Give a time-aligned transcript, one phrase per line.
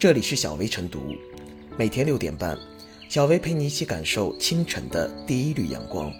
[0.00, 1.14] 这里是小薇晨读，
[1.76, 2.58] 每天六点半，
[3.10, 6.10] 小薇陪你一起感受清晨的第一缕阳光。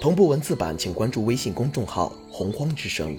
[0.00, 3.18] 同步文字版，请关注微信公众号“洪荒之声”。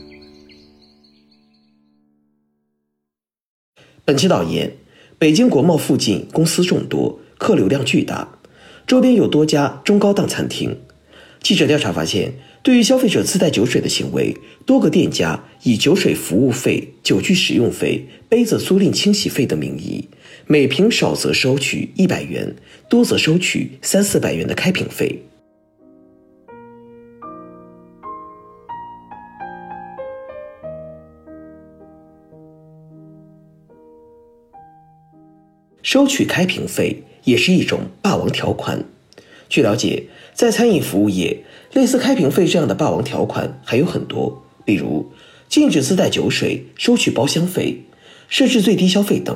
[4.06, 4.74] 本期导言：
[5.18, 8.40] 北京国贸附近公司众多，客流量巨大，
[8.88, 10.80] 周边有多家中高档餐厅。
[11.44, 14.36] 记者调查发现，对于消费者自带酒水的行为，
[14.66, 20.08] 多个店家以酒水服务费、酒具使用费、杯子租赁清洗费的名义，
[20.46, 22.54] 每瓶少则收取一百元，
[22.90, 25.24] 多则收取三四百元的开瓶费。
[35.82, 38.84] 收取开瓶费也是一种霸王条款。
[39.50, 40.04] 据了解，
[40.34, 45.12] 在餐饮服务业，类似开瓶费这样的霸王条款还有很多，比如
[45.50, 47.82] 禁止自带酒水、收取包厢费、
[48.28, 49.36] 设置最低消费等。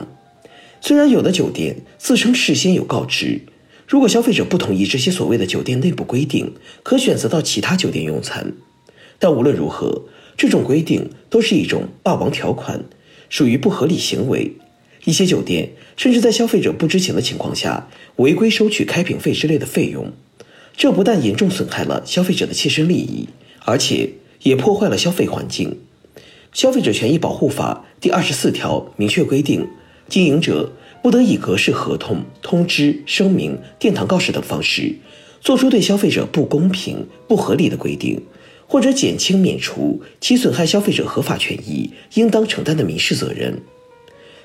[0.80, 3.42] 虽然有的酒店自称事先有告知，
[3.88, 8.53] 如果消费者不同意这些所谓的酒店内部规定，可选择到其他酒店用餐。
[9.17, 10.03] 但无论如何，
[10.38, 12.83] 这种规定都是一种霸王条款，
[13.30, 14.53] 属于不合理行为。
[15.06, 20.12] 一些酒店甚至在消费者不知情的情况下违规收取开瓶费之类的费用，
[20.78, 23.28] 这不但严重损害了消费者的切身利益，
[23.66, 24.12] 而且
[24.44, 25.80] 也破坏了消费环境。
[26.54, 29.68] 消费者权益保护法第二十四条明确规定，
[30.08, 34.95] 经营者不得以格式合同、通知、声明、殿堂告示等方式，
[35.42, 38.22] 作出对消费者不公平、不合理的规定，
[38.67, 43.60] 或者减轻、免除其损害消费者合法权益应当承担的民事责任。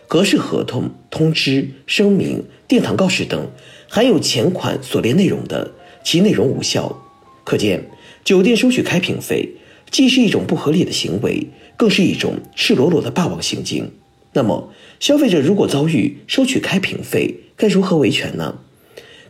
[0.08, 3.50] 格式合同、通知、声明、殿堂告示等
[3.88, 7.02] 含有前款所列内容的，其内容无效。
[7.44, 7.90] 可见，
[8.24, 9.56] 酒店收取开瓶费
[9.90, 13.92] 既是一种不合理的行为，更是一种赤裸裸的霸王行径。
[14.32, 18.60] 那么，消费者如果遭遇收取开瓶费，该如何维权呢？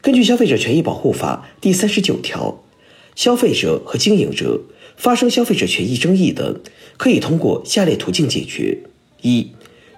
[0.01, 2.63] 根据《消费者权益保护法》第三十九条，
[3.17, 4.63] 消费者和经营者
[4.97, 6.61] 发生消费者权益争议的，
[6.97, 8.79] 可以通过下列途径解决：
[9.23, 9.51] 一、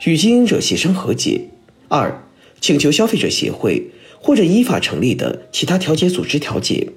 [0.04, 1.48] 与经营者协商和解；
[1.88, 2.22] 二、
[2.60, 6.90] 请求消费者协会或者依法成立的其他调解组织调解；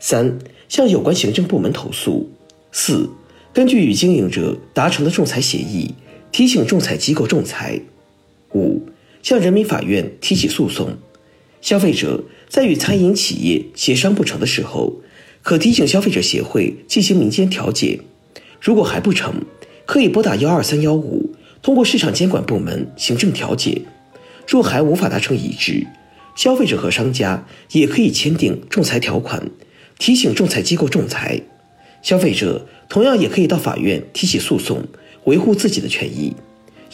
[0.00, 0.38] 三、
[0.68, 2.26] 向有关行政部门投诉；
[2.72, 3.08] 四、
[3.52, 5.94] 根据与经营者达成的仲裁协议，
[6.32, 7.80] 提请仲裁机构仲裁；
[8.54, 8.82] 五、
[9.22, 10.96] 向人民法院提起诉讼。
[11.60, 15.00] 消费者在与餐饮企业协商不成的时候，
[15.42, 18.00] 可提请消费者协会进行民间调解；
[18.60, 19.34] 如果还不成，
[19.84, 21.29] 可以拨打幺二三幺五，
[21.62, 23.82] 通过市场监管部门行政调解。
[24.46, 25.86] 若还无法达成一致，
[26.34, 29.50] 消费者和商家也可以签订仲裁条款，
[29.98, 31.40] 提醒仲裁机构仲裁。
[32.02, 34.82] 消费者同样也可以到法院提起诉讼，
[35.24, 36.34] 维护自己的权益。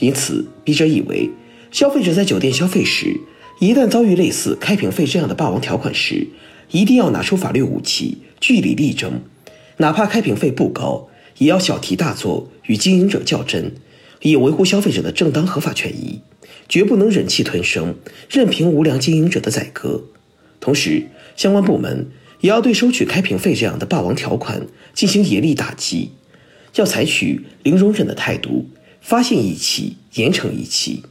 [0.01, 1.31] 因此，笔者以为，
[1.71, 3.19] 消费者在酒店消费时，
[3.61, 6.27] 一旦遭遇类似开瓶费这样的霸王条款时，
[6.73, 9.23] 一定要拿出法律武器，据理力争。
[9.79, 13.73] 哪怕开瓶费不高，也要小题大做，与经营者较真，
[14.23, 16.21] 以维护消费者的正当合法权益。
[16.69, 17.95] 绝不能忍气吞声，
[18.29, 20.03] 任凭无良经营者的宰割。
[20.59, 21.07] 同时，
[21.37, 22.09] 相关部门
[22.41, 26.11] 也要对收取开瓶费这样的霸王条款进行严厉打击，
[26.75, 28.69] 要采取零容忍的态度，
[29.01, 31.05] 发现一起严惩一起。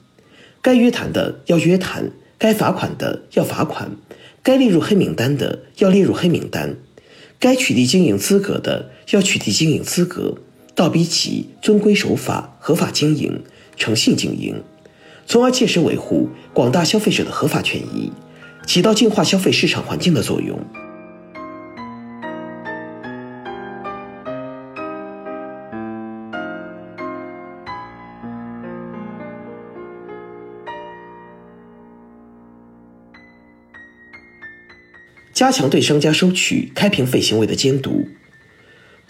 [0.61, 3.95] 该约谈的要约谈，该罚款的要罚款，
[4.43, 6.75] 该列入黑名单的要列入黑名单，
[7.39, 10.35] 该取缔经营资格的要取缔经营资格，
[10.75, 13.41] 倒逼其遵规守法、合法经营、
[13.77, 14.61] 诚信经营。
[15.25, 18.11] 从而切实维护广大消费者的合法权益，
[18.67, 20.59] 起到净化消费市场环境的作用。
[35.33, 38.07] 加强对商家收取开瓶费行为的监督，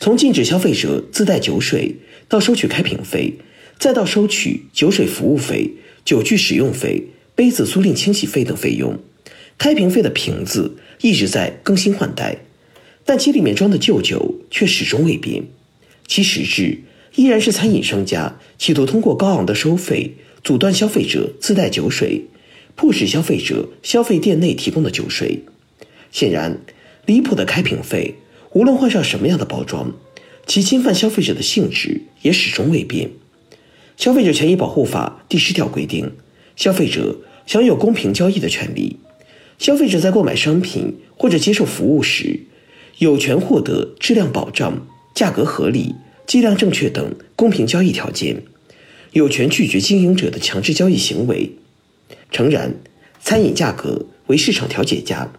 [0.06, 1.96] 从禁止消费者自带酒水，
[2.30, 3.40] 到收取开瓶费，
[3.80, 5.72] 再到收取酒水服务费。
[6.06, 9.00] 酒具使用费、杯子租赁清洗费等费用，
[9.58, 12.38] 开瓶费的瓶子一直在更新换代，
[13.04, 15.46] 但其里面装的旧酒却始终未变。
[16.06, 16.82] 其实质
[17.16, 20.12] 依然是餐饮商家企图通过高昂的收费
[20.44, 22.26] 阻断消费者自带酒水，
[22.76, 25.40] 迫使消费者消费店内提供的酒水。
[26.12, 26.60] 显然，
[27.08, 28.14] 离谱的开瓶费
[28.56, 29.92] 无论换上什么样的包装，
[30.48, 33.12] 其侵犯消费者的性质也始终未变。
[33.98, 36.14] 消费者权益保护法第十条规定，
[36.56, 38.96] 消费者享有公平交易的权利。
[39.58, 42.44] 消费者在购买商品或者接受服务时，
[43.00, 45.94] 有权获得质量保障、价格合理、
[46.26, 48.42] 计量正确等公平交易条件，
[49.12, 51.52] 有权拒绝经营者的强制交易行为。
[52.32, 52.76] 诚然，
[53.22, 55.34] 餐饮价格为市场调节价，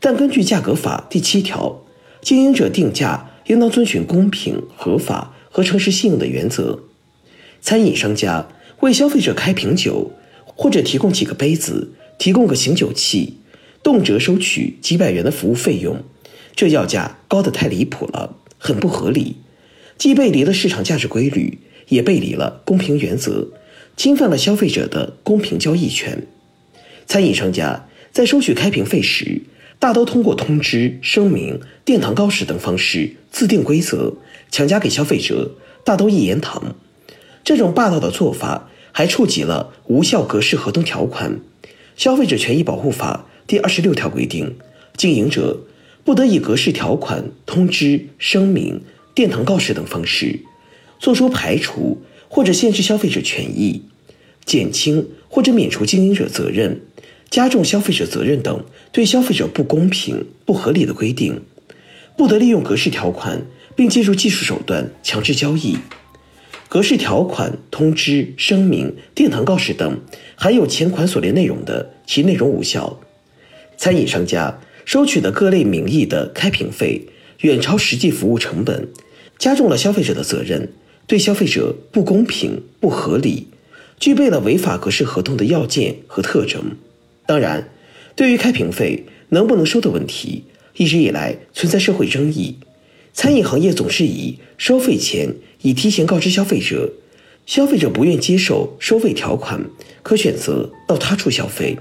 [0.00, 1.84] 但根据价格法第七条，
[2.20, 6.80] 经营者定价应当遵循公平、合法和诚实信用的原则。
[7.60, 8.48] 餐饮商家
[8.80, 10.12] 为消费者开瓶酒，
[10.44, 13.38] 或者提供几个杯子，提供个醒酒器，
[13.82, 16.02] 动辄收取几百元的服务费用，
[16.54, 19.36] 这要价高得太离谱了，很不合理，
[19.96, 23.48] 既背离了市场价值规律，也背离了公平原则，
[23.96, 26.26] 侵犯了消费者的公平交易权。
[27.06, 29.42] 餐饮商家在收取开瓶费时，
[29.78, 34.14] 大都通过通知、声明、殿堂告示等方式自定规则，
[34.50, 35.52] 强加给消费者，
[35.84, 36.74] 大都一言堂。
[37.44, 38.68] 这种霸道的做法。
[38.90, 41.32] 还触及了无效格式合同条款，
[41.96, 44.56] 《消费者权益保护法》第二十六条规定，
[44.96, 45.60] 经营者
[46.02, 48.82] 不得以格式条款、通知、声明、
[49.14, 50.40] 殿堂告示等方式，
[50.98, 53.82] 作出排除或者限制消费者权益、
[54.44, 56.80] 减轻或者免除经营者责任、
[57.30, 61.42] 加重消费者责任等对消费者不公平、不合理的规定，
[62.16, 63.42] 不得利用格式条款
[63.76, 65.76] 并借助技术手段强制交易。
[66.68, 70.00] 格式条款、通知、声明、殿堂告示等
[70.36, 73.00] 含有前款所列内容的，其内容无效。
[73.76, 77.06] 餐饮商家收取的各类名义的开瓶费
[77.40, 78.88] 远超实际服务成本，
[79.38, 80.72] 加重了消费者的责任，
[81.06, 83.48] 对消费者不公平、不合理，
[83.98, 86.76] 具备了违法格式合同的要件和特征。
[87.28, 87.68] 当然，
[88.16, 90.44] 对于开瓶费能不能收的问题，
[90.78, 92.56] 一直以来存在社会争议。
[93.12, 96.90] 餐饮行业总是以收费前已提前告知消费者，
[97.44, 99.62] 消费者不愿接受收费条款，
[100.02, 101.76] 可选择到他处消费，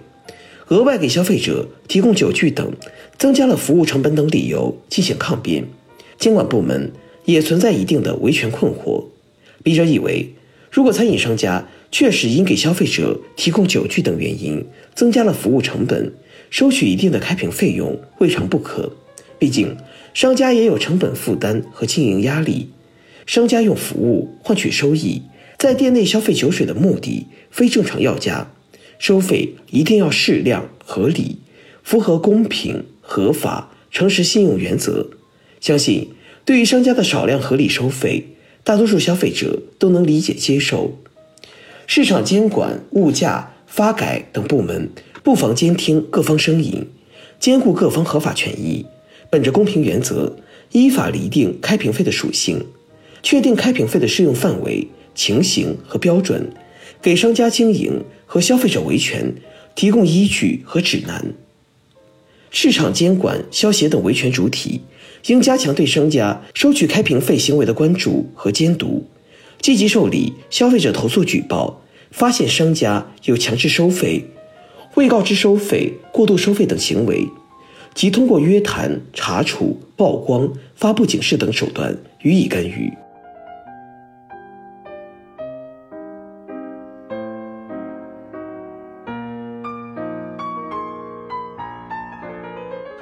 [0.67, 2.73] 额外给消费者提供酒具等，
[3.17, 5.63] 增加了服务成本等理由进行抗辩。
[6.19, 6.91] 监管部门
[7.23, 9.05] 也存在一定的维权困惑。
[9.63, 10.33] 笔者以为，
[10.77, 14.63] 如果餐饮商家确实因给消费者提供酒具等原因
[14.94, 16.13] 增加了服务成本，
[16.51, 18.95] 收取一定的开瓶费用未尝不可。
[19.39, 19.75] 毕竟。
[20.13, 22.69] 商家也有成本负担和经营压力，
[23.25, 25.24] 商家用服务换取收益，
[25.57, 28.51] 在店内消费酒水的目的非正常要价，
[29.00, 31.38] 收费一定要适量合理，
[31.81, 35.09] 符合公平、合法、诚实信用原则。
[35.59, 36.09] 相信
[36.45, 38.37] 对于商家的少量合理收费，
[38.67, 40.99] 大多数消费者都能理解接受。
[41.85, 44.89] 市场监管、物价、发改等部门
[45.23, 46.85] 不妨监听各方声音，
[47.39, 48.85] 兼顾各方合法权益。
[49.29, 50.35] 本着公平原则，
[50.73, 52.65] 依法厘定开瓶费的属性，
[53.23, 56.51] 确定开瓶费的适用范围、情形和标准，
[57.01, 59.33] 给商家经营和消费者维权
[59.75, 61.33] 提供依据和指南。
[62.51, 64.81] 市场监管、消协等维权主体
[65.27, 69.06] 应加强对商家收取开瓶费行为的关注和监督，
[69.62, 71.81] 积极受理消费者投诉举报，
[72.12, 74.25] 发现商家有强制收费、
[74.95, 77.27] 未告知收费、过度收费等行为。
[77.94, 82.94] 即通过约谈、查处、曝光、发布警示等手段予以干预。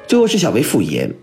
[0.07, 1.13] 最后是小微复言，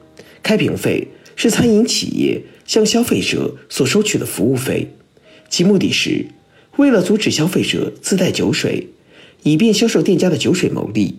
[0.42, 4.88] 开瓶费是餐饮企业向消费者所收取的服务费，
[5.48, 6.26] 其目的是
[6.76, 8.88] 为了阻止消费者自带酒水，
[9.42, 11.18] 以便销售店家的酒水牟利。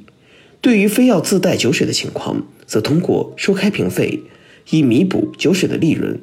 [0.61, 4.21] 对于非要自带酒水的情况，则通过收开瓶费，
[4.69, 6.19] 以弥补酒水的利润。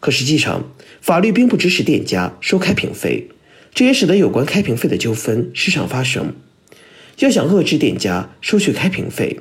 [0.00, 3.28] 可实际上，法律并不支持店家收开瓶费，
[3.74, 6.34] 这也使得有关开瓶费的纠纷时常发生。
[7.18, 9.38] 要想遏制店家收取开瓶费，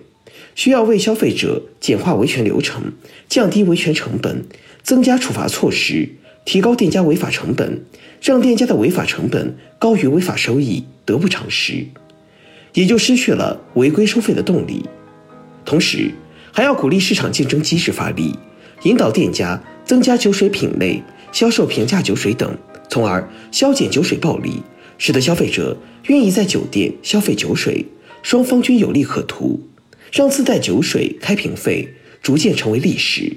[0.56, 2.94] 需要为消费者简化维权流程，
[3.30, 4.46] 降低维权成本，
[4.84, 6.10] 增加处罚措施，
[6.46, 7.84] 提高店家违法成本，
[8.22, 11.86] 让店家的违法成本高于违法收益，得不偿失。
[12.74, 14.86] 也就失去了违规收费的动力，
[15.66, 16.12] 同时
[16.52, 18.34] 还要鼓励市场竞争机制发力，
[18.84, 22.58] 引导店家增加酒水品类、销售平价酒水等，
[22.90, 24.62] 从而消减酒水暴利，
[24.98, 25.78] 使得消费者
[26.08, 27.86] 愿意在酒店消费酒水，
[28.24, 29.60] 双方均有利可图，
[30.12, 31.88] 让自带酒水开瓶费
[32.22, 33.32] 逐渐成为历史。